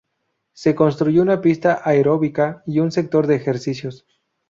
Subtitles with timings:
[0.53, 4.07] Se construyó una pista aeróbica y un sector de ejercicios.